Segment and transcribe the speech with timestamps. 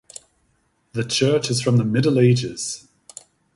[0.93, 2.87] The church is from the Middle Ages.